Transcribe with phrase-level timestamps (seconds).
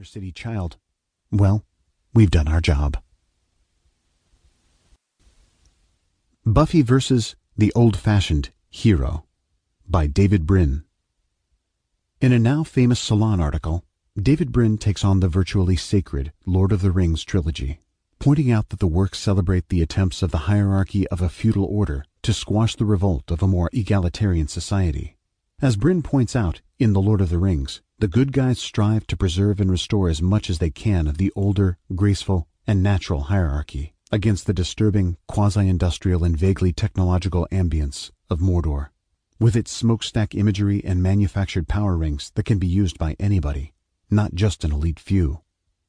[0.00, 0.78] inner city child.
[1.30, 1.62] Well,
[2.14, 2.96] we've done our job.
[6.46, 9.26] Buffy versus the Old Fashioned Hero
[9.86, 10.84] by David Brin.
[12.18, 13.84] In a now famous Salon article,
[14.16, 17.78] David Brin takes on the virtually sacred Lord of the Rings trilogy,
[18.18, 22.06] pointing out that the works celebrate the attempts of the hierarchy of a feudal order
[22.22, 25.18] to squash the revolt of a more egalitarian society.
[25.62, 29.16] As Brin points out in The Lord of the Rings, the good guys strive to
[29.16, 33.92] preserve and restore as much as they can of the older, graceful, and natural hierarchy
[34.10, 38.88] against the disturbing, quasi-industrial and vaguely technological ambience of Mordor,
[39.38, 43.74] with its smokestack imagery and manufactured power rings that can be used by anybody,
[44.10, 45.42] not just an elite few.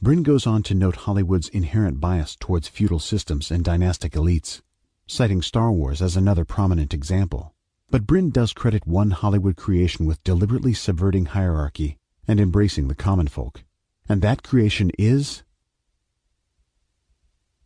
[0.00, 4.60] Brin goes on to note Hollywood's inherent bias towards feudal systems and dynastic elites,
[5.06, 7.54] citing Star Wars as another prominent example.
[7.92, 13.28] But Brin does credit one Hollywood creation with deliberately subverting hierarchy and embracing the common
[13.28, 13.64] folk.
[14.08, 15.42] And that creation is.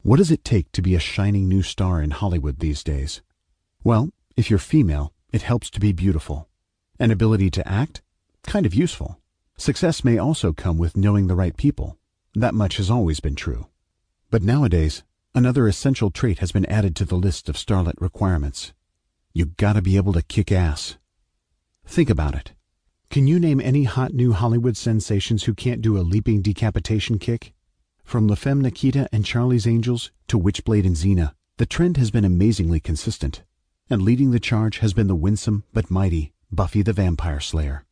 [0.03, 3.23] What does it take to be a shining new star in Hollywood these days?
[3.85, 6.49] Well, if you're female, it helps to be beautiful.
[6.99, 8.03] An ability to act?
[8.43, 9.21] Kind of useful.
[9.57, 11.99] Success may also come with knowing the right people.
[12.35, 13.69] That much has always been true.
[14.31, 15.05] But nowadays,
[15.37, 18.73] another essential trait has been added to the list of starlet requirements
[19.37, 20.97] you gotta be able to kick ass.
[21.85, 22.53] Think about it.
[23.11, 27.53] Can you name any hot new Hollywood sensations who can't do a leaping decapitation kick?
[28.03, 32.25] From La Femme Nikita and Charlie's Angels to Witchblade and Xena, the trend has been
[32.25, 33.43] amazingly consistent.
[33.91, 37.85] And leading the charge has been the winsome but mighty Buffy the Vampire Slayer.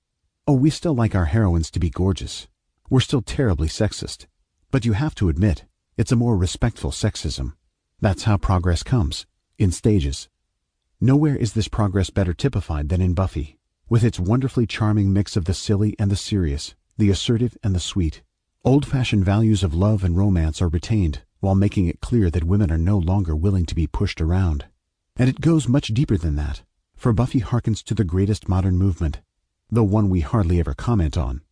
[0.47, 2.49] Oh, we still like our heroines to be gorgeous.
[2.89, 4.27] We're still terribly sexist.
[4.71, 5.67] But you have to admit,
[5.99, 7.53] it's a more respectful sexism.
[8.01, 9.27] That's how progress comes,
[9.59, 10.31] in stages.
[11.01, 15.45] Nowhere is this progress better typified than in Buffy, with its wonderfully charming mix of
[15.45, 18.23] the silly and the serious, the assertive and the sweet.
[18.65, 22.71] Old fashioned values of love and romance are retained, while making it clear that women
[22.71, 24.67] are no longer willing to be pushed around.
[25.17, 26.63] And it goes much deeper than that,
[26.97, 29.21] for Buffy harkens to the greatest modern movement,
[29.71, 31.43] though one we hardly ever comment on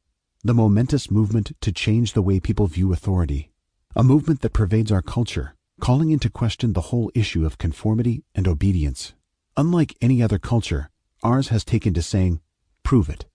[0.44, 3.52] the momentous movement to change the way people view authority,
[3.94, 8.48] a movement that pervades our culture, calling into question the whole issue of conformity and
[8.48, 9.12] obedience.
[9.56, 10.88] Unlike any other culture,
[11.22, 12.40] ours has taken to saying,
[12.82, 13.26] prove it.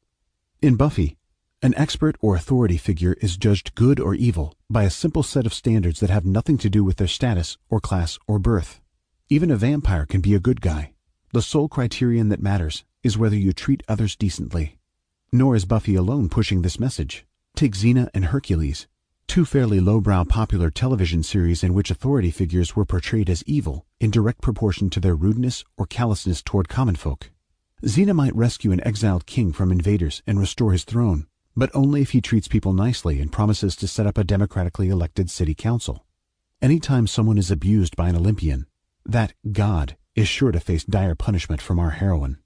[0.63, 1.15] In Buffy,
[1.61, 5.53] an expert or authority figure is judged good or evil by a simple set of
[5.53, 8.81] standards that have nothing to do with their status or class or birth.
[9.29, 10.93] Even a vampire can be a good guy.
[11.33, 14.79] The sole criterion that matters is whether you treat others decently.
[15.31, 17.25] Nor is Buffy alone pushing this message.
[17.55, 18.87] Take Xena and Hercules,
[19.27, 24.09] two fairly lowbrow popular television series in which authority figures were portrayed as evil in
[24.09, 27.29] direct proportion to their rudeness or callousness toward common folk.
[27.83, 32.11] Xena might rescue an exiled king from invaders and restore his throne, but only if
[32.11, 36.05] he treats people nicely and promises to set up a democratically elected city council.
[36.61, 38.65] Anytime someone is abused by an Olympian,
[39.05, 42.37] that god is sure to face dire punishment from our heroine.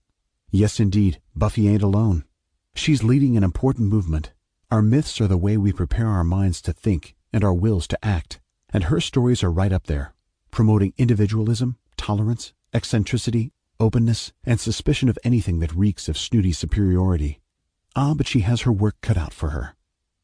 [0.50, 2.26] Yes, indeed, Buffy ain't alone.
[2.74, 4.32] She's leading an important movement
[4.72, 8.06] our myths are the way we prepare our minds to think and our wills to
[8.06, 8.40] act,
[8.72, 10.14] and her stories are right up there,
[10.50, 13.52] promoting individualism, tolerance, eccentricity,
[13.82, 17.42] openness, and suspicion of anything that reeks of snooty superiority.
[17.98, 19.76] Ah, but she has her work cut out for her.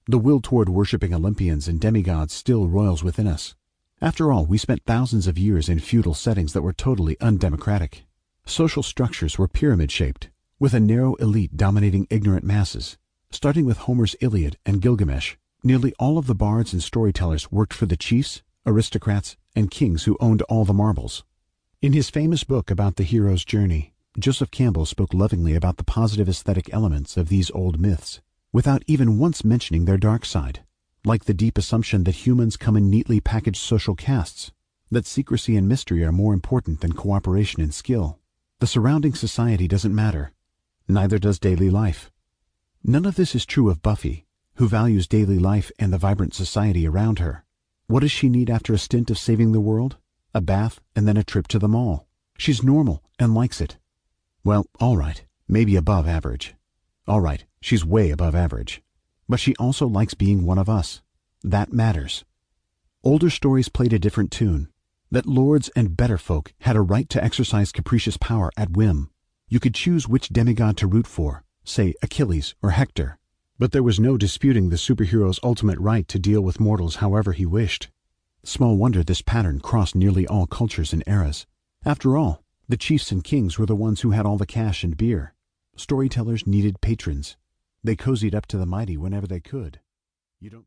[0.07, 3.53] The will toward worshipping Olympians and demigods still roils within us.
[4.01, 8.05] After all, we spent thousands of years in feudal settings that were totally undemocratic.
[8.45, 12.97] Social structures were pyramid shaped, with a narrow elite dominating ignorant masses
[13.29, 17.85] Starting with Homer's Iliad and Gilgamesh, nearly all of the bards and storytellers worked for
[17.85, 21.23] the chiefs, aristocrats, and kings who owned all the marbles.
[21.81, 26.29] In his famous book about the hero's journey, Joseph Campbell spoke lovingly about the positive
[26.29, 28.21] aesthetic elements of these old myths,
[28.53, 30.63] without even once mentioning their dark side,
[31.05, 34.51] like the deep assumption that humans come in neatly packaged social castes,
[34.89, 38.19] that secrecy and mystery are more important than cooperation and skill.
[38.59, 40.31] The surrounding society doesn't matter.
[40.87, 42.09] Neither does daily life.
[42.89, 44.25] None of this is true of Buffy,
[44.55, 47.43] who values daily life and the vibrant society around her.
[47.87, 49.97] What does she need after a stint of saving the world?
[50.33, 52.07] A bath and then a trip to the mall.
[52.37, 53.77] She's normal and likes it.
[54.45, 56.55] Well, all right, maybe above average.
[57.09, 58.81] All right, she's way above average.
[59.27, 61.01] But she also likes being one of us.
[61.43, 62.23] That matters.
[63.03, 64.69] Older stories played a different tune.
[65.11, 69.09] That lords and better folk had a right to exercise capricious power at whim.
[69.49, 73.17] You could choose which demigod to root for, say Achilles or Hector,
[73.59, 77.45] but there was no disputing the superhero's ultimate right to deal with mortals however he
[77.45, 77.89] wished.
[78.43, 81.45] Small wonder this pattern crossed nearly all cultures and eras.
[81.83, 84.95] After all, the chiefs and kings were the ones who had all the cash and
[84.95, 85.33] beer.
[85.75, 87.35] Storytellers needed patrons.
[87.83, 89.79] They cozied up to the mighty whenever they could.
[90.39, 90.65] You don't